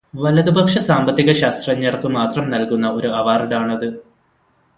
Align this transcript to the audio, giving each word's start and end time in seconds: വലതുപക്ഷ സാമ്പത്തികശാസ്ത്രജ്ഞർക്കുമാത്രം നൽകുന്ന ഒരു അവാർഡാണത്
വലതുപക്ഷ 0.13 0.77
സാമ്പത്തികശാസ്ത്രജ്ഞർക്കുമാത്രം 0.77 2.45
നൽകുന്ന 2.49 2.87
ഒരു 2.89 3.07
അവാർഡാണത് 3.07 3.87